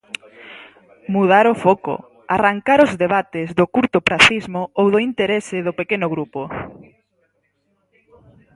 Mudar 1.13 1.45
o 1.53 1.59
foco, 1.65 1.93
arrancar 2.35 2.79
os 2.87 2.91
debates 3.03 3.47
do 3.57 3.65
curtopracismo 3.75 4.61
ou 4.79 4.85
do 4.93 4.99
interese 5.09 5.57
do 5.65 5.75
pequeno 5.79 6.07
grupo. 6.13 6.41